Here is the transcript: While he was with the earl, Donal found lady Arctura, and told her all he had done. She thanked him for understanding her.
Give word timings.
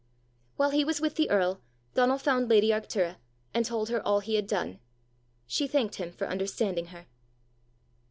While 0.55 0.71
he 0.71 0.83
was 0.83 0.99
with 0.99 1.13
the 1.15 1.29
earl, 1.29 1.61
Donal 1.93 2.17
found 2.17 2.49
lady 2.49 2.69
Arctura, 2.69 3.17
and 3.53 3.63
told 3.63 3.89
her 3.89 4.01
all 4.01 4.19
he 4.19 4.33
had 4.33 4.47
done. 4.47 4.79
She 5.45 5.67
thanked 5.67 5.97
him 5.97 6.11
for 6.11 6.27
understanding 6.27 6.87
her. 6.87 7.05